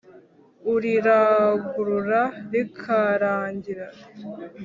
[0.73, 3.87] Urirangurura rikarangira